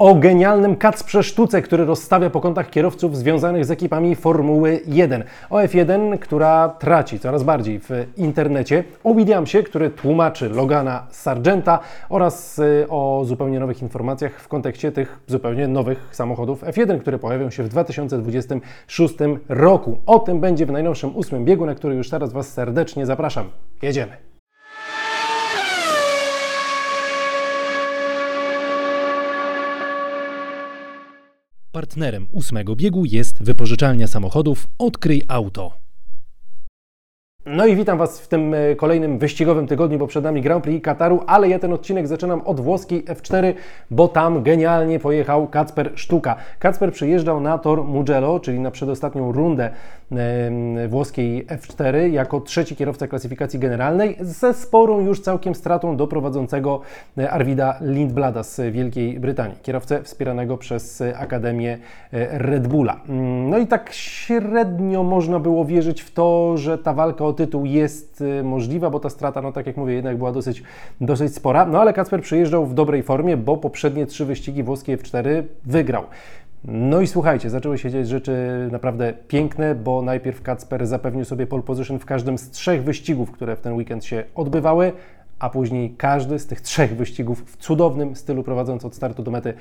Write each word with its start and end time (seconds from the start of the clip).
o 0.00 0.14
genialnym 0.14 0.76
Kacprze 0.76 1.22
Sztuce, 1.22 1.62
który 1.62 1.84
rozstawia 1.84 2.30
po 2.30 2.40
kątach 2.40 2.70
kierowców 2.70 3.16
związanych 3.16 3.64
z 3.64 3.70
ekipami 3.70 4.16
Formuły 4.16 4.80
1. 4.86 5.24
O 5.50 5.56
F1, 5.56 6.18
która 6.18 6.68
traci 6.68 7.18
coraz 7.18 7.42
bardziej 7.42 7.80
w 7.80 7.90
internecie. 8.16 8.84
O 9.04 9.14
Williamsie, 9.14 9.62
który 9.62 9.90
tłumaczy 9.90 10.48
Logana 10.48 11.06
Sargenta 11.10 11.78
oraz 12.08 12.58
y, 12.58 12.86
o 12.88 13.22
zupełnie 13.24 13.60
nowych 13.60 13.82
informacjach 13.82 14.40
w 14.40 14.48
kontekście 14.48 14.92
tych 14.92 15.20
zupełnie 15.26 15.68
nowych 15.68 16.08
samochodów 16.12 16.62
F1, 16.62 17.00
które 17.00 17.18
pojawią 17.18 17.50
się 17.50 17.62
w 17.62 17.68
2026 17.68 19.14
roku. 19.48 19.98
O 20.06 20.18
tym 20.18 20.40
będzie 20.40 20.66
w 20.66 20.70
najnowszym 20.70 21.16
ósmym 21.16 21.44
biegu, 21.44 21.66
na 21.66 21.74
który 21.74 21.94
już 21.94 22.10
teraz 22.10 22.32
Was 22.32 22.52
serdecznie 22.52 23.06
zapraszam. 23.06 23.46
Jedziemy! 23.82 24.29
Partnerem 31.80 32.26
ósmego 32.32 32.76
biegu 32.76 33.04
jest 33.04 33.42
wypożyczalnia 33.42 34.06
samochodów 34.06 34.68
Odkryj 34.78 35.22
Auto. 35.28 35.79
No 37.46 37.66
i 37.66 37.76
witam 37.76 37.98
Was 37.98 38.20
w 38.20 38.28
tym 38.28 38.54
e, 38.54 38.76
kolejnym 38.76 39.18
wyścigowym 39.18 39.66
tygodniu, 39.66 39.98
bo 39.98 40.06
przed 40.06 40.24
nami 40.24 40.42
Grand 40.42 40.64
Prix 40.64 40.84
Kataru, 40.84 41.22
ale 41.26 41.48
ja 41.48 41.58
ten 41.58 41.72
odcinek 41.72 42.06
zaczynam 42.06 42.40
od 42.40 42.60
włoskiej 42.60 43.04
F4, 43.04 43.54
bo 43.90 44.08
tam 44.08 44.42
genialnie 44.42 44.98
pojechał 44.98 45.46
Kacper 45.46 45.92
Sztuka. 45.94 46.36
Kacper 46.58 46.92
przyjeżdżał 46.92 47.40
na 47.40 47.58
tor 47.58 47.84
Mugello, 47.84 48.40
czyli 48.40 48.60
na 48.60 48.70
przedostatnią 48.70 49.32
rundę 49.32 49.70
włoskiej 50.88 51.46
F4, 51.46 51.96
jako 51.96 52.40
trzeci 52.40 52.76
kierowca 52.76 53.08
klasyfikacji 53.08 53.58
generalnej, 53.58 54.16
ze 54.20 54.54
sporą 54.54 55.00
już 55.00 55.20
całkiem 55.20 55.54
stratą 55.54 55.96
do 55.96 56.06
prowadzącego 56.06 56.80
e, 57.18 57.30
Arvida 57.30 57.78
Lindblada 57.80 58.42
z 58.42 58.72
Wielkiej 58.72 59.20
Brytanii, 59.20 59.56
kierowcę 59.62 60.02
wspieranego 60.02 60.56
przez 60.56 61.02
Akademię 61.16 61.78
e, 62.12 62.38
Red 62.38 62.68
Bulla. 62.68 63.00
Mm, 63.08 63.50
no 63.50 63.58
i 63.58 63.66
tak 63.66 63.92
średnio 63.92 65.02
można 65.02 65.38
było 65.38 65.64
wierzyć 65.64 66.02
w 66.02 66.10
to, 66.10 66.56
że 66.56 66.78
ta 66.78 66.92
walka 66.92 67.24
o 67.30 67.32
tytuł 67.32 67.64
jest 67.64 68.20
y, 68.20 68.42
możliwa, 68.42 68.90
bo 68.90 69.00
ta 69.00 69.10
strata, 69.10 69.42
no 69.42 69.52
tak 69.52 69.66
jak 69.66 69.76
mówię, 69.76 69.94
jednak 69.94 70.16
była 70.16 70.32
dosyć, 70.32 70.62
dosyć 71.00 71.34
spora. 71.34 71.66
No 71.66 71.80
ale 71.80 71.92
Kacper 71.92 72.22
przyjeżdżał 72.22 72.66
w 72.66 72.74
dobrej 72.74 73.02
formie, 73.02 73.36
bo 73.36 73.56
poprzednie 73.56 74.06
trzy 74.06 74.24
wyścigi 74.24 74.62
włoskie 74.62 74.96
F4 74.96 75.42
wygrał. 75.64 76.04
No 76.64 77.00
i 77.00 77.06
słuchajcie, 77.06 77.50
zaczęły 77.50 77.78
się 77.78 77.90
dziać 77.90 78.08
rzeczy 78.08 78.68
naprawdę 78.72 79.12
piękne, 79.28 79.74
bo 79.74 80.02
najpierw 80.02 80.42
Kacper 80.42 80.86
zapewnił 80.86 81.24
sobie 81.24 81.46
pole 81.46 81.62
position 81.62 81.98
w 81.98 82.04
każdym 82.04 82.38
z 82.38 82.50
trzech 82.50 82.84
wyścigów, 82.84 83.30
które 83.30 83.56
w 83.56 83.60
ten 83.60 83.72
weekend 83.72 84.04
się 84.04 84.24
odbywały, 84.34 84.92
a 85.38 85.50
później 85.50 85.94
każdy 85.98 86.38
z 86.38 86.46
tych 86.46 86.60
trzech 86.60 86.96
wyścigów 86.96 87.44
w 87.46 87.56
cudownym 87.56 88.16
stylu 88.16 88.42
prowadząc 88.42 88.84
od 88.84 88.94
startu 88.94 89.22
do 89.22 89.30
mety 89.30 89.54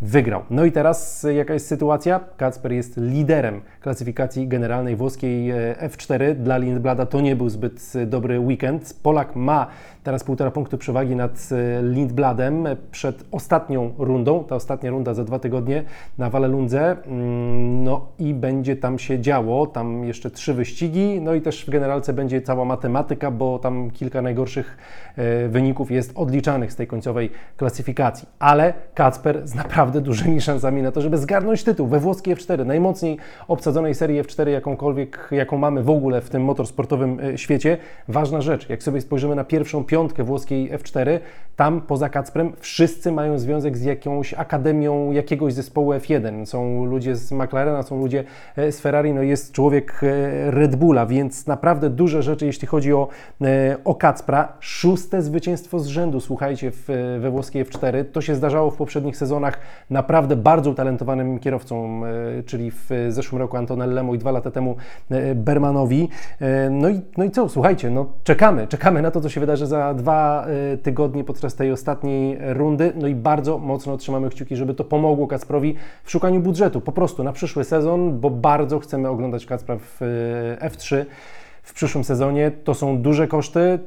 wygrał. 0.00 0.42
No 0.50 0.64
i 0.64 0.72
teraz 0.72 1.26
jaka 1.34 1.54
jest 1.54 1.66
sytuacja? 1.66 2.20
Kacper 2.36 2.72
jest 2.72 2.96
liderem 2.96 3.60
klasyfikacji 3.80 4.48
generalnej 4.48 4.96
włoskiej 4.96 5.50
e, 5.50 5.74
F4. 5.88 6.34
Dla 6.34 6.58
Lindblada 6.58 7.06
to 7.06 7.20
nie 7.20 7.36
był 7.36 7.48
zbyt 7.48 7.92
dobry 8.06 8.40
weekend. 8.40 8.94
Polak 9.02 9.36
ma 9.36 9.66
teraz 10.08 10.24
półtora 10.24 10.50
punktu 10.50 10.78
przewagi 10.78 11.16
nad 11.16 11.48
e, 11.52 11.82
Lindbladem 11.82 12.66
przed 12.90 13.24
ostatnią 13.30 13.94
rundą. 13.98 14.44
Ta 14.44 14.56
ostatnia 14.56 14.90
runda 14.90 15.14
za 15.14 15.24
dwa 15.24 15.38
tygodnie 15.38 15.84
na 16.18 16.30
Walelundze. 16.30 16.96
Mm, 17.06 17.84
no 17.84 18.06
i 18.18 18.34
będzie 18.34 18.76
tam 18.76 18.98
się 18.98 19.20
działo. 19.20 19.66
Tam 19.66 20.04
jeszcze 20.04 20.30
trzy 20.30 20.54
wyścigi. 20.54 21.20
No 21.20 21.34
i 21.34 21.40
też 21.40 21.64
w 21.66 21.70
generalce 21.70 22.12
będzie 22.12 22.42
cała 22.42 22.64
matematyka, 22.64 23.30
bo 23.30 23.58
tam 23.58 23.90
kilka 23.90 24.22
najgorszych 24.22 24.76
e, 25.16 25.48
wyników 25.48 25.90
jest 25.90 26.12
odliczanych 26.14 26.72
z 26.72 26.76
tej 26.76 26.86
końcowej 26.86 27.30
klasyfikacji. 27.56 28.28
Ale 28.38 28.74
Kacper 28.94 29.48
z 29.48 29.54
naprawdę 29.54 30.00
dużymi 30.00 30.40
szansami 30.50 30.82
na 30.82 30.92
to, 30.92 31.00
żeby 31.00 31.18
zgarnąć 31.18 31.64
tytuł 31.64 31.86
we 31.86 32.00
włoskiej 32.00 32.36
F4, 32.36 32.66
najmocniej 32.66 33.18
obsadzonej 33.48 33.94
serii 33.94 34.22
F4, 34.22 34.48
jakąkolwiek, 34.48 35.28
jaką 35.30 35.58
mamy 35.58 35.82
w 35.82 35.90
ogóle 35.90 36.20
w 36.20 36.30
tym 36.30 36.44
motorsportowym 36.44 37.20
e, 37.20 37.38
świecie. 37.38 37.76
Ważna 38.08 38.40
rzecz, 38.40 38.68
jak 38.68 38.82
sobie 38.82 39.00
spojrzymy 39.00 39.34
na 39.34 39.44
pierwszą 39.44 39.84
piątkę, 39.84 39.97
piątkę 39.98 40.24
włoskiej 40.24 40.72
F4, 40.72 41.20
tam 41.58 41.80
poza 41.80 42.08
Kacprem 42.08 42.52
wszyscy 42.58 43.12
mają 43.12 43.38
związek 43.38 43.76
z 43.76 43.82
jakąś 43.82 44.34
akademią 44.34 45.12
jakiegoś 45.12 45.54
zespołu 45.54 45.92
F1. 45.92 46.46
Są 46.46 46.84
ludzie 46.84 47.16
z 47.16 47.32
McLarena, 47.32 47.82
są 47.82 47.98
ludzie 47.98 48.24
e, 48.56 48.72
z 48.72 48.80
Ferrari, 48.80 49.14
no 49.14 49.22
jest 49.22 49.52
człowiek 49.52 50.00
e, 50.02 50.50
Red 50.50 50.76
Bulla, 50.76 51.06
więc 51.06 51.46
naprawdę 51.46 51.90
duże 51.90 52.22
rzeczy, 52.22 52.46
jeśli 52.46 52.68
chodzi 52.68 52.92
o, 52.92 53.08
e, 53.40 53.76
o 53.84 53.94
Kacpra. 53.94 54.52
Szóste 54.60 55.22
zwycięstwo 55.22 55.78
z 55.78 55.86
rzędu, 55.86 56.20
słuchajcie, 56.20 56.70
w, 56.70 56.86
we 57.20 57.30
włoskiej 57.30 57.64
F4. 57.64 58.04
To 58.12 58.20
się 58.20 58.34
zdarzało 58.34 58.70
w 58.70 58.76
poprzednich 58.76 59.16
sezonach 59.16 59.60
naprawdę 59.90 60.36
bardzo 60.36 60.70
utalentowanym 60.70 61.38
kierowcom, 61.38 62.04
czyli 62.46 62.70
w 62.70 62.90
zeszłym 63.08 63.38
roku 63.38 63.56
Antonellemu 63.56 64.14
i 64.14 64.18
dwa 64.18 64.30
lata 64.30 64.50
temu 64.50 64.76
Bermanowi. 65.34 66.08
No 66.70 66.88
i, 66.88 67.00
no 67.16 67.24
i 67.24 67.30
co, 67.30 67.48
słuchajcie, 67.48 67.90
no 67.90 68.06
czekamy, 68.24 68.66
czekamy 68.66 69.02
na 69.02 69.10
to, 69.10 69.20
co 69.20 69.28
się 69.28 69.40
wydarzy 69.40 69.66
za 69.66 69.77
dwa 69.94 70.46
y, 70.74 70.78
tygodnie 70.78 71.24
podczas 71.24 71.54
tej 71.54 71.72
ostatniej 71.72 72.38
rundy. 72.40 72.92
No 72.96 73.06
i 73.06 73.14
bardzo 73.14 73.58
mocno 73.58 73.96
trzymamy 73.96 74.30
kciuki, 74.30 74.56
żeby 74.56 74.74
to 74.74 74.84
pomogło 74.84 75.26
Kacprowi 75.26 75.74
w 76.04 76.10
szukaniu 76.10 76.40
budżetu. 76.40 76.80
Po 76.80 76.92
prostu 76.92 77.24
na 77.24 77.32
przyszły 77.32 77.64
sezon, 77.64 78.20
bo 78.20 78.30
bardzo 78.30 78.78
chcemy 78.78 79.08
oglądać 79.08 79.46
Kacpra 79.46 79.76
w 79.78 80.02
y, 80.02 80.66
F3 80.66 81.04
w 81.62 81.74
przyszłym 81.74 82.04
sezonie. 82.04 82.50
To 82.64 82.74
są 82.74 83.02
duże 83.02 83.28
koszty. 83.28 83.78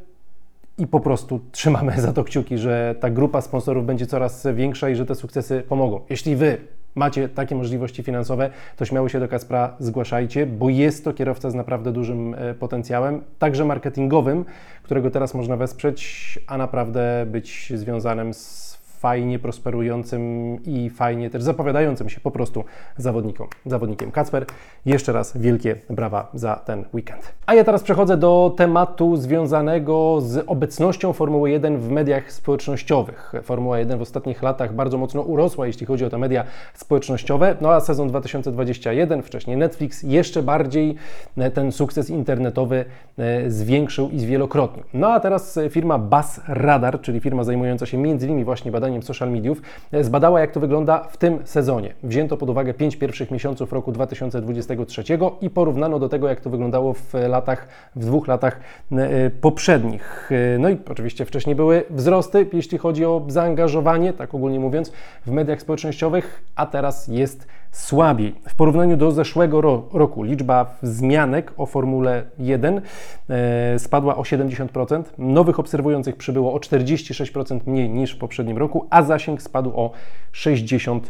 I 0.78 0.88
po 0.88 1.00
prostu 1.00 1.40
trzymamy 1.52 2.02
za 2.02 2.14
to 2.14 2.24
kciuki, 2.24 2.58
że 2.58 2.96
ta 3.00 3.10
grupa 3.10 3.42
sponsorów 3.42 3.86
będzie 3.86 4.06
coraz 4.06 4.48
większa 4.54 4.90
i 4.90 4.96
że 4.96 5.06
te 5.06 5.16
sukcesy 5.16 5.64
pomogą. 5.70 6.02
Jeśli 6.10 6.36
Wy 6.36 6.58
macie 6.96 7.30
takie 7.30 7.56
możliwości 7.56 8.04
finansowe, 8.04 8.50
to 8.78 8.86
śmiało 8.86 9.10
się 9.10 9.20
do 9.20 9.28
Kaspra 9.28 9.76
zgłaszajcie, 9.80 10.46
bo 10.46 10.70
jest 10.70 11.04
to 11.04 11.14
kierowca 11.14 11.50
z 11.50 11.56
naprawdę 11.56 11.92
dużym 11.92 12.36
e, 12.38 12.54
potencjałem, 12.54 13.22
także 13.40 13.66
marketingowym, 13.66 14.46
którego 14.84 15.12
teraz 15.12 15.34
można 15.34 15.58
wesprzeć, 15.58 16.40
a 16.48 16.58
naprawdę 16.58 17.26
być 17.28 17.74
związanym 17.76 18.34
z 18.34 18.72
fajnie 19.02 19.40
prosperującym 19.40 20.22
i 20.66 20.90
fajnie 20.90 21.30
też 21.30 21.44
zapowiadającym 21.44 22.10
się 22.10 22.20
po 22.20 22.32
prostu 22.32 22.64
zawodnikom, 22.98 23.48
zawodnikiem. 23.66 24.12
Kacper, 24.12 24.46
jeszcze 24.86 25.14
raz 25.14 25.38
wielkie 25.38 25.76
brawa 25.90 26.30
za 26.34 26.56
ten 26.56 26.86
weekend. 26.94 27.32
A 27.46 27.54
ja 27.54 27.64
teraz 27.64 27.84
przechodzę 27.84 28.18
do 28.18 28.54
tematu 28.58 29.16
związanego 29.16 30.22
z 30.22 30.44
obecnością 30.48 31.14
Formuły 31.14 31.52
1 31.52 31.78
w 31.78 31.90
mediach 31.90 32.32
społecznościowych. 32.32 33.34
Formuła 33.44 33.80
1 33.80 34.00
w 34.00 34.02
ostatnich 34.02 34.44
latach 34.44 34.76
bardzo 34.76 34.98
mocno 34.98 35.22
urosła, 35.22 35.68
jeśli 35.68 35.86
chodzi 35.86 36.06
o 36.06 36.10
te 36.10 36.18
media 36.18 36.44
społecznościowe, 36.74 37.56
no 37.62 37.72
a 37.72 37.80
sezon 37.80 38.08
2021, 38.08 39.22
wcześniej 39.22 39.58
Netflix, 39.58 40.04
jeszcze 40.04 40.44
bardziej 40.44 40.96
e, 41.38 41.52
ten 41.52 41.72
sukces 41.72 42.10
internetowy 42.10 42.86
e, 43.18 43.52
zwiększył 43.52 44.10
i 44.10 44.20
zwielokrotnił. 44.20 44.86
No 44.94 45.14
a 45.14 45.20
teraz 45.20 45.60
firma 45.70 45.98
Bas 45.98 46.42
Radar, 46.48 47.02
czyli 47.02 47.20
firma 47.20 47.44
zajmująca 47.44 47.86
się 47.86 47.98
między 47.98 48.28
innymi 48.28 48.44
właśnie 48.44 48.72
badaniem 48.72 48.91
badaniem 48.92 49.04
social 49.04 49.32
mediów, 49.32 49.62
e, 49.92 50.04
zbadała, 50.04 50.40
jak 50.40 50.52
to 50.52 50.60
wygląda 50.60 51.04
w 51.04 51.18
tym 51.18 51.40
sezonie. 51.46 51.94
Wzięto 52.04 52.38
pod 52.38 52.50
uwagę 52.50 52.74
pięć 52.74 52.96
pierwszych 52.96 53.32
miesiąców 53.32 53.74
roku 53.74 53.92
2023 53.92 55.04
i 55.42 55.50
porównano 55.50 56.00
do 56.00 56.10
tego, 56.10 56.28
jak 56.28 56.42
to 56.42 56.50
wyglądało 56.50 56.94
w 56.94 57.14
latach, 57.14 57.68
w 57.96 58.06
dwóch 58.06 58.28
latach 58.28 58.60
e, 58.92 59.30
poprzednich. 59.30 60.30
E, 60.32 60.60
no 60.60 60.70
i 60.70 60.78
oczywiście 60.90 61.26
wcześniej 61.26 61.56
były 61.56 61.84
wzrosty, 61.90 62.46
jeśli 62.54 62.78
chodzi 62.78 63.06
o 63.06 63.22
zaangażowanie, 63.28 64.14
tak 64.14 64.36
ogólnie 64.36 64.60
mówiąc, 64.60 64.92
w 65.26 65.32
mediach 65.32 65.62
społecznościowych, 65.62 66.44
a 66.56 66.66
teraz 66.66 67.08
jest 67.08 67.48
słabiej. 67.72 68.36
W 68.48 68.56
porównaniu 68.56 68.98
do 68.98 69.12
zeszłego 69.12 69.62
ro 69.62 69.84
roku 69.94 70.24
liczba 70.24 70.78
wzmianek 70.84 71.54
o 71.58 71.66
Formule 71.66 72.24
1 72.40 72.82
e, 73.30 73.80
spadła 73.80 74.18
o 74.18 74.22
70%, 74.22 75.04
nowych 75.18 75.60
obserwujących 75.60 76.16
przybyło 76.16 76.54
o 76.54 76.58
46% 76.58 77.60
mniej 77.66 77.90
niż 77.90 78.16
w 78.16 78.18
poprzednim 78.18 78.58
roku, 78.58 78.81
a 78.90 79.04
zasięg 79.04 79.42
spadł 79.42 79.70
o 79.76 79.92
60%. 80.34 81.02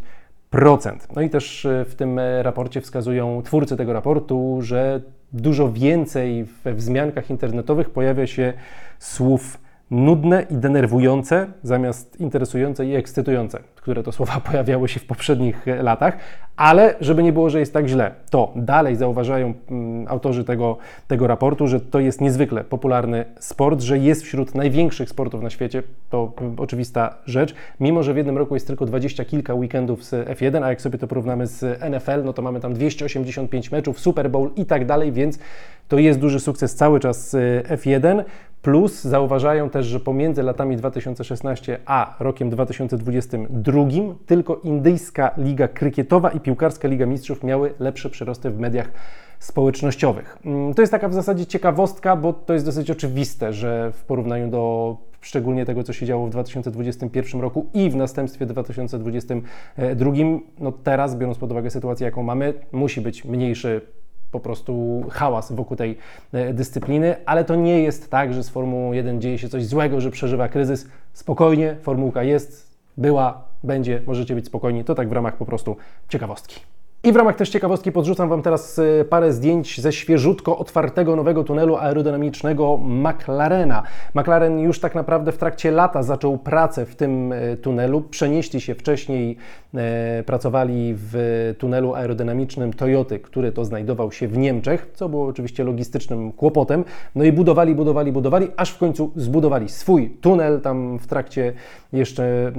No 1.15 1.21
i 1.21 1.29
też 1.29 1.65
e, 1.65 1.85
w 1.85 1.95
tym 1.95 2.19
raporcie 2.41 2.81
wskazują 2.81 3.41
twórcy 3.41 3.77
tego 3.77 3.93
raportu, 3.93 4.59
że 4.61 5.01
dużo 5.33 5.71
więcej 5.71 6.43
we 6.43 6.73
wzmiankach 6.73 7.29
internetowych 7.29 7.89
pojawia 7.89 8.27
się 8.27 8.53
słów 8.99 9.57
nudne 9.91 10.45
i 10.49 10.57
denerwujące 10.57 11.47
zamiast 11.63 12.19
interesujące 12.19 12.85
i 12.85 12.95
ekscytujące, 12.95 13.59
które 13.75 14.03
to 14.03 14.11
słowa 14.11 14.39
pojawiały 14.51 14.87
się 14.87 14.99
w 14.99 15.05
poprzednich 15.05 15.65
latach, 15.81 16.17
ale 16.55 16.95
żeby 17.01 17.23
nie 17.23 17.33
było, 17.33 17.49
że 17.49 17.59
jest 17.59 17.73
tak 17.73 17.87
źle, 17.87 18.11
to 18.29 18.51
dalej 18.55 18.95
zauważają 18.95 19.53
mm, 19.69 20.07
autorzy 20.07 20.43
tego, 20.43 20.77
tego 21.07 21.27
raportu, 21.27 21.67
że 21.67 21.79
to 21.79 21.99
jest 21.99 22.21
niezwykle 22.21 22.63
popularny 22.63 23.25
sport, 23.39 23.81
że 23.81 23.97
jest 23.97 24.23
wśród 24.23 24.55
największych 24.55 25.09
sportów 25.09 25.41
na 25.41 25.49
świecie, 25.49 25.83
to 26.09 26.33
oczywista 26.57 27.15
rzecz, 27.25 27.55
mimo 27.79 28.03
że 28.03 28.13
w 28.13 28.17
jednym 28.17 28.37
roku 28.37 28.53
jest 28.53 28.67
tylko 28.67 28.85
dwadzieścia 28.85 29.25
kilka 29.25 29.53
weekendów 29.53 30.03
z 30.03 30.27
F1, 30.27 30.63
a 30.63 30.69
jak 30.69 30.81
sobie 30.81 30.99
to 30.99 31.07
porównamy 31.07 31.47
z 31.47 31.81
NFL, 31.91 32.23
no 32.23 32.33
to 32.33 32.41
mamy 32.41 32.59
tam 32.59 32.73
285 32.73 33.71
meczów, 33.71 33.99
Super 33.99 34.29
Bowl 34.29 34.49
i 34.55 34.65
tak 34.65 34.85
dalej, 34.85 35.11
więc 35.11 35.39
to 35.87 35.99
jest 35.99 36.19
duży 36.19 36.39
sukces 36.39 36.75
cały 36.75 36.99
czas 36.99 37.35
F1. 37.63 38.23
Plus 38.61 39.01
zauważają 39.01 39.69
też, 39.69 39.85
że 39.85 39.99
pomiędzy 39.99 40.43
latami 40.43 40.77
2016 40.77 41.79
a 41.85 42.15
rokiem 42.19 42.49
2022 42.49 43.37
drugim. 43.49 44.15
Tylko 44.25 44.55
indyjska 44.55 45.31
liga 45.37 45.67
krykietowa 45.67 46.29
i 46.29 46.39
piłkarska 46.39 46.87
Liga 46.87 47.05
Mistrzów 47.05 47.43
miały 47.43 47.73
lepsze 47.79 48.09
przyrosty 48.09 48.49
w 48.49 48.59
mediach 48.59 48.91
społecznościowych. 49.39 50.37
Mm, 50.45 50.73
to 50.73 50.81
jest 50.81 50.91
taka 50.91 51.09
w 51.09 51.13
zasadzie 51.13 51.45
ciekawostka, 51.45 52.15
bo 52.15 52.33
to 52.33 52.53
jest 52.53 52.65
dosyć 52.65 52.91
oczywiste, 52.91 53.53
że 53.53 53.91
w 53.91 54.03
porównaniu 54.03 54.49
do 54.49 54.97
szczególnie 55.21 55.65
tego, 55.65 55.83
co 55.83 55.93
się 55.93 56.05
działo 56.05 56.27
w 56.27 56.29
2021 56.29 57.41
roku 57.41 57.69
i 57.73 57.89
w 57.89 57.95
następstwie 57.95 58.45
2022, 58.45 60.11
no 60.59 60.71
teraz, 60.71 61.15
biorąc 61.15 61.37
pod 61.37 61.51
uwagę 61.51 61.69
sytuację, 61.69 62.05
jaką 62.05 62.23
mamy, 62.23 62.53
musi 62.71 63.01
być 63.01 63.25
mniejszy 63.25 63.81
po 64.31 64.39
prostu 64.39 65.03
hałas 65.09 65.51
wokół 65.51 65.77
tej 65.77 65.97
e, 66.33 66.53
dyscypliny, 66.53 67.15
ale 67.25 67.45
to 67.45 67.55
nie 67.55 67.81
jest 67.81 68.11
tak, 68.11 68.33
że 68.33 68.43
z 68.43 68.49
Formułą 68.49 68.91
1 68.91 69.21
dzieje 69.21 69.37
się 69.37 69.49
coś 69.49 69.65
złego, 69.65 70.01
że 70.01 70.11
przeżywa 70.11 70.47
kryzys. 70.47 70.87
Spokojnie, 71.13 71.75
formułka 71.81 72.23
jest, 72.23 72.77
była, 72.97 73.43
będzie, 73.63 74.01
możecie 74.07 74.35
być 74.35 74.45
spokojni. 74.45 74.83
To 74.83 74.95
tak 74.95 75.09
w 75.09 75.11
ramach 75.11 75.37
po 75.37 75.45
prostu 75.45 75.75
ciekawostki. 76.09 76.59
I 77.03 77.11
w 77.11 77.15
ramach 77.15 77.35
też 77.35 77.49
ciekawostki 77.49 77.91
podrzucam 77.91 78.29
Wam 78.29 78.41
teraz 78.41 78.79
y, 78.79 79.05
parę 79.09 79.33
zdjęć 79.33 79.81
ze 79.81 79.93
świeżutko 79.93 80.57
otwartego 80.57 81.15
nowego 81.15 81.43
tunelu 81.43 81.77
aerodynamicznego 81.77 82.77
McLarena. 82.77 83.83
McLaren 84.15 84.59
już 84.59 84.79
tak 84.79 84.95
naprawdę 84.95 85.31
w 85.31 85.37
trakcie 85.37 85.71
lata 85.71 86.03
zaczął 86.03 86.37
pracę 86.37 86.85
w 86.85 86.95
tym 86.95 87.33
y, 87.33 87.57
tunelu. 87.61 88.01
Przenieśli 88.01 88.61
się 88.61 88.75
wcześniej, 88.75 89.37
e, 89.75 90.23
pracowali 90.25 90.93
w 90.97 91.15
tunelu 91.57 91.95
aerodynamicznym 91.95 92.73
Toyoty, 92.73 93.19
który 93.19 93.51
to 93.51 93.65
znajdował 93.65 94.11
się 94.11 94.27
w 94.27 94.37
Niemczech, 94.37 94.91
co 94.93 95.09
było 95.09 95.27
oczywiście 95.27 95.63
logistycznym 95.63 96.31
kłopotem. 96.31 96.85
No 97.15 97.23
i 97.23 97.31
budowali, 97.31 97.75
budowali, 97.75 98.11
budowali, 98.11 98.47
aż 98.57 98.71
w 98.71 98.77
końcu 98.77 99.11
zbudowali 99.15 99.69
swój 99.69 100.09
tunel. 100.09 100.61
Tam 100.61 100.99
w 100.99 101.07
trakcie 101.07 101.53
jeszcze 101.93 102.51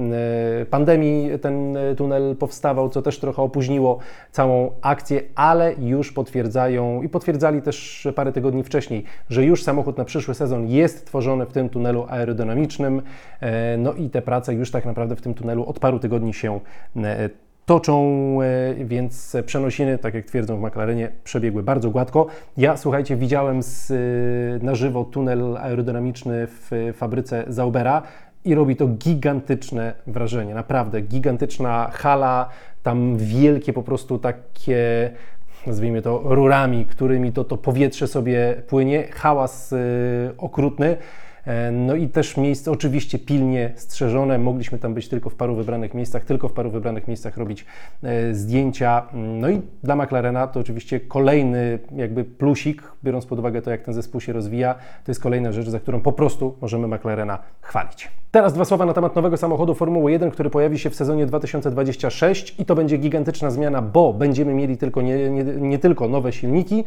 pandemii 0.69 1.39
ten 1.39 1.77
tunel 1.97 2.35
powstawał, 2.35 2.89
co 2.89 3.01
też 3.01 3.19
trochę 3.19 3.41
opóźniło 3.41 3.99
całą 4.33 4.71
akcję, 4.81 5.21
ale 5.35 5.73
już 5.73 6.11
potwierdzają 6.11 7.01
i 7.01 7.09
potwierdzali 7.09 7.61
też 7.61 8.07
parę 8.15 8.31
tygodni 8.31 8.63
wcześniej, 8.63 9.03
że 9.29 9.45
już 9.45 9.63
samochód 9.63 9.97
na 9.97 10.05
przyszły 10.05 10.33
sezon 10.33 10.67
jest 10.67 11.05
tworzony 11.05 11.45
w 11.45 11.53
tym 11.53 11.69
tunelu 11.69 12.05
aerodynamicznym. 12.09 13.01
E, 13.39 13.77
no 13.77 13.93
i 13.93 14.09
te 14.09 14.21
prace 14.21 14.53
już 14.53 14.71
tak 14.71 14.85
naprawdę 14.85 15.15
w 15.15 15.21
tym 15.21 15.33
tunelu 15.33 15.65
od 15.65 15.79
paru 15.79 15.99
tygodni 15.99 16.33
się 16.33 16.59
e, 16.95 17.29
toczą, 17.65 18.37
e, 18.41 18.85
więc 18.85 19.37
przenosiny, 19.45 19.97
tak 19.97 20.13
jak 20.13 20.25
twierdzą 20.25 20.57
w 20.57 20.61
McLarenie, 20.61 21.11
przebiegły 21.23 21.63
bardzo 21.63 21.91
gładko. 21.91 22.27
Ja, 22.57 22.77
słuchajcie, 22.77 23.15
widziałem 23.15 23.63
z, 23.63 23.93
na 24.63 24.75
żywo 24.75 25.03
tunel 25.03 25.57
aerodynamiczny 25.57 26.47
w 26.47 26.93
fabryce 26.93 27.43
Zaubera 27.47 28.01
i 28.45 28.55
robi 28.55 28.75
to 28.75 28.87
gigantyczne 28.87 29.93
wrażenie, 30.07 30.53
naprawdę 30.53 31.01
gigantyczna 31.01 31.89
hala, 31.93 32.49
tam 32.83 33.17
wielkie 33.17 33.73
po 33.73 33.83
prostu 33.83 34.19
takie 34.19 35.11
nazwijmy 35.67 36.01
to 36.01 36.21
rurami, 36.23 36.85
którymi 36.85 37.31
to, 37.31 37.43
to 37.43 37.57
powietrze 37.57 38.07
sobie 38.07 38.63
płynie, 38.67 39.07
hałas 39.11 39.71
yy, 39.71 39.77
okrutny. 40.37 40.97
E, 41.45 41.71
no 41.71 41.95
i 41.95 42.09
też 42.09 42.37
miejsce 42.37 42.71
oczywiście 42.71 43.19
pilnie 43.19 43.73
strzeżone. 43.75 44.37
Mogliśmy 44.37 44.79
tam 44.79 44.93
być 44.93 45.07
tylko 45.07 45.29
w 45.29 45.35
paru 45.35 45.55
wybranych 45.55 45.93
miejscach, 45.93 46.25
tylko 46.25 46.49
w 46.49 46.53
paru 46.53 46.71
wybranych 46.71 47.07
miejscach 47.07 47.37
robić 47.37 47.65
e, 48.03 48.33
zdjęcia. 48.33 49.07
No 49.13 49.49
i 49.49 49.61
dla 49.83 49.95
McLarena 49.95 50.47
to 50.47 50.59
oczywiście 50.59 50.99
kolejny 50.99 51.79
jakby 51.95 52.23
plusik, 52.23 52.83
biorąc 53.03 53.25
pod 53.25 53.39
uwagę 53.39 53.61
to, 53.61 53.71
jak 53.71 53.81
ten 53.81 53.93
zespół 53.93 54.21
się 54.21 54.33
rozwija, 54.33 54.73
to 54.73 55.11
jest 55.11 55.21
kolejna 55.21 55.51
rzecz, 55.51 55.69
za 55.69 55.79
którą 55.79 56.01
po 56.01 56.11
prostu 56.11 56.57
możemy 56.61 56.87
McLarena 56.87 57.39
chwalić. 57.61 58.22
Teraz 58.33 58.53
dwa 58.53 58.65
słowa 58.65 58.85
na 58.85 58.93
temat 58.93 59.15
nowego 59.15 59.37
samochodu 59.37 59.73
Formuły 59.73 60.11
1, 60.11 60.31
który 60.31 60.49
pojawi 60.49 60.79
się 60.79 60.89
w 60.89 60.95
sezonie 60.95 61.25
2026 61.25 62.55
i 62.59 62.65
to 62.65 62.75
będzie 62.75 62.97
gigantyczna 62.97 63.51
zmiana, 63.51 63.81
bo 63.81 64.13
będziemy 64.13 64.53
mieli 64.53 64.77
tylko 64.77 65.01
nie, 65.01 65.29
nie, 65.29 65.43
nie 65.43 65.79
tylko 65.79 66.07
nowe 66.07 66.31
silniki, 66.31 66.83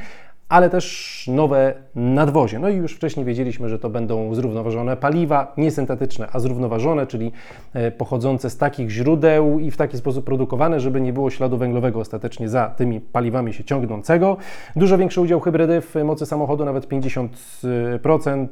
ale 0.49 0.71
też 0.71 1.25
nowe 1.33 1.75
nadwozie. 1.95 2.59
No 2.59 2.69
i 2.69 2.77
już 2.77 2.95
wcześniej 2.95 3.27
wiedzieliśmy, 3.27 3.69
że 3.69 3.79
to 3.79 3.91
będą 3.91 4.35
zrównoważone 4.35 4.97
paliwa, 4.97 5.53
nie 5.57 5.71
syntetyczne, 5.71 6.29
a 6.33 6.39
zrównoważone, 6.41 7.07
czyli 7.07 7.33
e, 7.75 7.91
pochodzące 7.91 8.51
z 8.51 8.57
takich 8.57 8.91
źródeł 8.91 9.59
i 9.59 9.71
w 9.71 9.77
taki 9.77 9.97
sposób 9.97 10.25
produkowane, 10.25 10.81
żeby 10.81 11.01
nie 11.01 11.13
było 11.13 11.31
śladu 11.31 11.57
węglowego 11.57 12.01
ostatecznie 12.01 12.49
za 12.49 12.69
tymi 12.69 13.01
paliwami 13.01 13.53
się 13.53 13.65
ciągnącego. 13.65 14.37
Dużo 14.77 14.99
większy 14.99 15.21
udział 15.21 15.41
hybrydy 15.41 15.81
w 15.81 15.95
mocy 16.05 16.27
samochodu, 16.27 16.65
nawet 16.65 16.89
50%. 16.89 18.47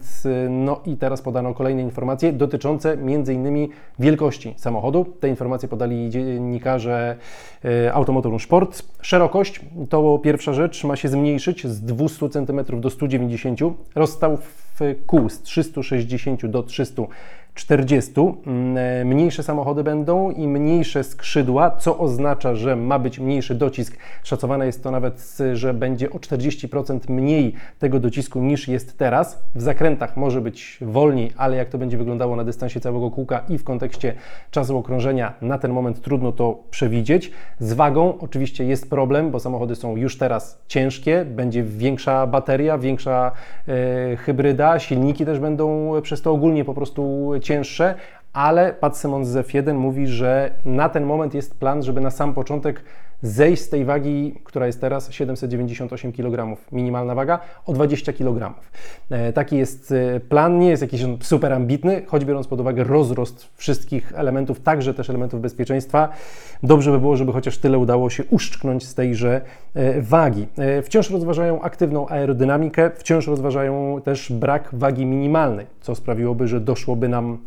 No 0.51 0.81
i 0.87 0.97
teraz 0.97 1.23
podano 1.23 1.55
kolejne 1.55 1.83
informacje 1.83 2.33
dotyczące 2.33 2.84
m.in. 2.93 3.69
wielkości 3.99 4.55
samochodu. 4.57 5.07
Te 5.21 5.29
informacje 5.29 5.69
podali 5.69 6.11
dziennikarze 6.11 7.17
e, 7.65 7.95
Automotor 7.95 8.41
Sport. 8.41 8.83
Szerokość 9.01 9.61
to 9.89 10.19
pierwsza 10.19 10.53
rzecz, 10.53 10.85
ma 10.85 10.97
się 10.97 11.09
zmniejszyć 11.09 11.67
z 11.67 11.81
200 11.81 12.29
cm 12.29 12.81
do 12.81 12.91
190 12.91 13.61
rozstał 13.95 14.37
w 14.37 14.81
kół 15.07 15.29
z 15.29 15.43
360 15.43 16.47
do 16.47 16.63
300 16.63 17.03
40. 17.55 18.13
Mm, 18.47 18.77
e, 18.79 19.05
mniejsze 19.05 19.43
samochody 19.43 19.85
będą 19.85 20.31
i 20.31 20.49
mniejsze 20.49 21.05
skrzydła, 21.05 21.71
co 21.71 21.99
oznacza, 21.99 22.55
że 22.55 22.77
ma 22.77 22.99
być 22.99 23.19
mniejszy 23.19 23.55
docisk. 23.55 23.97
Szacowane 24.23 24.67
jest 24.67 24.83
to 24.83 24.91
nawet, 24.91 25.39
że 25.53 25.75
będzie 25.75 26.11
o 26.11 26.19
40% 26.19 27.11
mniej 27.11 27.55
tego 27.79 28.01
docisku 28.01 28.41
niż 28.41 28.69
jest 28.69 28.99
teraz. 28.99 29.43
W 29.55 29.63
zakrętach 29.63 30.17
może 30.17 30.41
być 30.41 30.79
wolniej, 30.81 31.33
ale 31.37 31.57
jak 31.57 31.69
to 31.69 31.79
będzie 31.79 31.99
wyglądało 31.99 32.37
na 32.37 32.45
dystansie 32.45 32.81
całego 32.81 33.11
kółka 33.11 33.45
i 33.49 33.59
w 33.59 33.65
kontekście 33.65 34.15
czasu 34.51 34.79
okrążenia, 34.79 35.35
na 35.41 35.59
ten 35.59 35.73
moment 35.73 36.03
trudno 36.03 36.33
to 36.33 36.59
przewidzieć. 36.71 37.31
Z 37.59 37.73
wagą 37.73 38.19
oczywiście 38.21 38.65
jest 38.65 38.91
problem, 38.91 39.31
bo 39.31 39.41
samochody 39.41 39.75
są 39.75 39.97
już 39.97 40.19
teraz 40.19 40.63
ciężkie, 40.69 41.25
będzie 41.25 41.63
większa 41.63 42.27
bateria, 42.27 42.79
większa 42.79 43.33
e, 43.69 44.17
hybryda, 44.17 44.79
silniki 44.79 45.25
też 45.27 45.39
będą 45.39 45.93
przez 46.03 46.23
to 46.23 46.33
ogólnie 46.33 46.65
po 46.65 46.75
prostu 46.75 47.31
cięższe, 47.45 47.95
ale 48.33 48.73
Pat 48.73 48.99
Simon 48.99 49.25
z 49.25 49.35
F1 49.35 49.75
mówi, 49.75 50.07
że 50.07 50.51
na 50.65 50.89
ten 50.89 51.05
moment 51.05 51.35
jest 51.35 51.59
plan, 51.59 51.83
żeby 51.83 52.01
na 52.01 52.11
sam 52.11 52.35
początek 52.35 52.85
zejść 53.25 53.63
z 53.63 53.69
tej 53.69 53.85
wagi, 53.85 54.35
która 54.45 54.67
jest 54.67 54.81
teraz 54.81 55.13
798 55.13 56.13
kg, 56.13 56.57
minimalna 56.73 57.15
waga, 57.15 57.41
o 57.67 57.73
20 57.73 58.13
kg. 58.13 58.55
E, 59.11 59.33
taki 59.33 59.57
jest 59.57 59.93
e, 59.93 60.21
plan, 60.21 60.59
nie 60.59 60.69
jest 60.69 60.83
jakiś 60.83 61.07
super 61.21 61.53
ambitny, 61.53 62.03
choć 62.07 62.25
biorąc 62.25 62.47
pod 62.47 62.61
uwagę 62.61 62.85
rozrost 62.85 63.49
wszystkich 63.57 64.13
elementów, 64.17 64.61
także 64.61 64.95
też 64.95 65.11
elementów 65.11 65.41
bezpieczeństwa, 65.41 66.09
dobrze 66.63 66.91
by 66.91 67.01
było, 67.01 67.17
żeby 67.17 67.33
chociaż 67.33 67.59
tyle 67.59 67.79
udało 67.79 68.11
się 68.11 68.25
uszczknąć 68.25 68.87
z 68.87 68.95
tejże 68.95 69.41
e, 69.75 70.03
wagi. 70.03 70.47
Wciąż 70.83 71.11
rozważają 71.11 71.63
aktywną 71.63 72.09
aerodynamikę, 72.09 72.91
wciąż 72.97 73.27
rozważają 73.27 74.01
też 74.05 74.33
brak 74.33 74.69
wagi 74.73 75.07
minimalnej, 75.07 75.67
co 75.81 75.95
sprawiłoby, 75.95 76.49
że 76.49 76.61
doszłoby 76.61 77.09
nam 77.09 77.39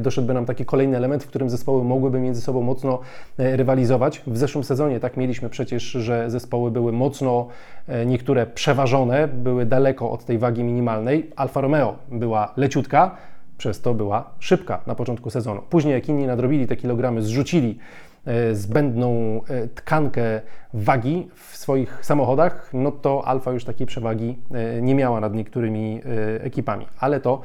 doszedłby 0.00 0.34
nam 0.34 0.46
taki 0.46 0.64
kolejny 0.64 0.96
element, 0.96 1.24
w 1.24 1.26
którym 1.26 1.50
zespoły 1.50 1.84
mogłyby 1.84 2.20
między 2.20 2.40
sobą 2.40 2.62
mocno 2.62 2.98
e, 3.38 3.56
rywalizować. 3.56 4.22
W 4.26 4.38
zeszłym 4.38 4.64
sezonie 4.64 5.00
tak 5.00 5.16
mieliśmy 5.16 5.48
przecież, 5.48 5.82
że 5.82 6.30
zespoły 6.30 6.70
były 6.70 6.92
mocno, 6.92 7.48
e, 7.88 8.06
niektóre 8.06 8.46
przeważone, 8.46 9.28
były 9.28 9.66
daleko 9.66 10.10
od 10.10 10.24
tej 10.24 10.38
wagi 10.38 10.64
minimalnej. 10.64 11.30
Alfa 11.36 11.60
Romeo 11.60 11.96
była 12.10 12.52
leciutka, 12.56 13.16
przez 13.58 13.80
to 13.80 13.94
była 13.94 14.30
szybka 14.38 14.80
na 14.86 14.94
początku 14.94 15.30
sezonu. 15.30 15.62
Później 15.70 15.94
jak 15.94 16.08
inni 16.08 16.26
nadrobili 16.26 16.66
te 16.66 16.76
kilogramy, 16.76 17.22
zrzucili 17.22 17.78
E, 17.78 18.07
zbędną 18.52 19.40
e, 19.48 19.68
tkankę 19.68 20.40
wagi 20.74 21.28
w 21.34 21.56
swoich 21.56 22.04
samochodach, 22.04 22.70
no 22.72 22.92
to 22.92 23.24
Alfa 23.24 23.52
już 23.52 23.64
takiej 23.64 23.86
przewagi 23.86 24.38
e, 24.50 24.82
nie 24.82 24.94
miała 24.94 25.20
nad 25.20 25.34
niektórymi 25.34 26.00
ekipami. 26.40 26.86
Ale 26.98 27.20
to 27.20 27.40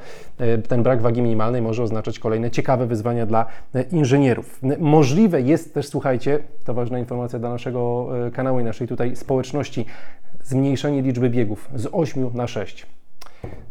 ten 0.68 0.82
brak 0.82 1.02
wagi 1.02 1.22
minimalnej 1.22 1.62
może 1.62 1.82
oznaczać 1.82 2.18
kolejne 2.18 2.50
ciekawe 2.50 2.86
wyzwania 2.86 3.26
dla 3.26 3.46
inżynierów. 3.92 4.60
Możliwe 4.78 5.40
jest 5.40 5.74
też, 5.74 5.88
słuchajcie, 5.88 6.38
to 6.64 6.74
ważna 6.74 6.98
informacja 6.98 7.38
dla 7.38 7.50
naszego 7.50 8.08
kanału 8.32 8.60
i 8.60 8.64
naszej 8.64 8.88
tutaj 8.88 9.16
społeczności, 9.16 9.86
zmniejszenie 10.42 11.02
liczby 11.02 11.30
biegów 11.30 11.70
z 11.74 11.88
8 11.92 12.30
na 12.34 12.46
6. 12.46 12.86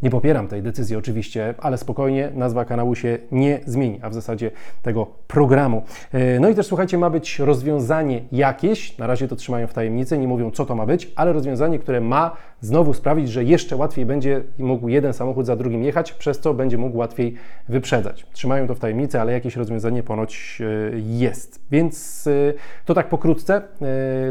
Nie 0.04 0.10
popieram 0.10 0.48
tej 0.48 0.62
decyzji 0.62 0.96
oczywiście, 0.96 1.54
ale 1.58 1.78
spokojnie, 1.78 2.32
nazwa 2.36 2.66
kanału 2.66 2.96
się 2.96 3.18
nie 3.32 3.60
zmieni, 3.66 4.00
a 4.02 4.10
w 4.10 4.14
zasadzie 4.14 4.52
tego 4.82 5.08
programu. 5.28 5.84
E, 6.12 6.40
no 6.40 6.50
i 6.50 6.56
też 6.56 6.68
słuchajcie, 6.68 6.98
ma 6.98 7.10
być 7.10 7.40
rozwiązanie 7.40 8.22
jakieś, 8.32 8.98
na 8.98 9.08
razie 9.08 9.28
to 9.28 9.36
trzymają 9.36 9.68
w 9.68 9.74
tajemnicy, 9.74 10.18
nie 10.18 10.28
mówią 10.28 10.52
co 10.52 10.66
to 10.66 10.76
ma 10.76 10.86
być, 10.86 11.12
ale 11.16 11.34
rozwiązanie, 11.34 11.80
które 11.80 12.02
ma 12.02 12.38
znowu 12.62 12.94
sprawić, 12.94 13.30
że 13.30 13.44
jeszcze 13.44 13.76
łatwiej 13.76 14.06
będzie 14.06 14.44
mógł 14.58 14.88
jeden 14.88 15.14
samochód 15.14 15.46
za 15.46 15.56
drugim 15.56 15.84
jechać, 15.84 16.12
przez 16.12 16.40
co 16.40 16.54
będzie 16.54 16.78
mógł 16.78 16.98
łatwiej 16.98 17.36
wyprzedzać. 17.70 18.26
Trzymają 18.34 18.68
to 18.68 18.76
w 18.76 18.80
tajemnicy, 18.80 19.22
ale 19.22 19.34
jakieś 19.34 19.56
rozwiązanie 19.56 20.04
ponoć 20.04 20.62
e, 20.62 21.00
jest. 21.00 21.62
Więc 21.72 22.28
e, 22.28 22.54
to 22.86 22.94
tak 22.94 23.10
pokrótce, 23.10 23.62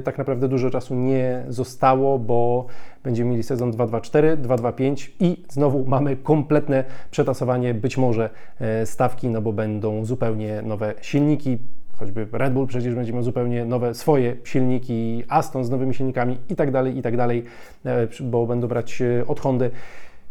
tak 0.05 0.19
naprawdę 0.19 0.49
dużo 0.49 0.71
czasu 0.71 0.95
nie 0.95 1.45
zostało, 1.49 2.19
bo 2.19 2.67
będziemy 3.05 3.31
mieli 3.31 3.43
sezon 3.43 3.73
2-2-4, 3.73 4.37
2-2-5 4.37 5.11
i 5.21 5.45
znowu 5.49 5.85
mamy 5.85 6.17
kompletne 6.17 6.85
przetasowanie 7.11 7.75
być 7.75 7.99
może 7.99 8.31
e, 8.61 8.87
stawki, 8.87 9.29
no 9.29 9.43
bo 9.43 9.53
będą 9.53 10.05
zupełnie 10.05 10.63
nowe 10.63 10.95
silniki, 11.01 11.59
choćby 11.97 12.27
Red 12.33 12.53
Bull 12.53 12.67
przecież 12.67 12.95
będzie 12.95 13.13
miał 13.13 13.23
zupełnie 13.23 13.65
nowe 13.65 13.95
swoje 13.95 14.37
silniki, 14.45 15.25
Aston 15.29 15.65
z 15.65 15.71
nowymi 15.71 15.95
silnikami 15.95 16.39
i 16.49 16.57
tak 16.57 16.71
dalej, 16.71 16.99
i 16.99 17.03
tak 17.03 17.17
dalej, 17.17 17.45
e, 17.85 18.09
bo 18.21 18.47
będą 18.47 18.69
brać 18.69 19.03
e, 19.03 19.27
od 19.27 19.41
Hondy. 19.41 19.71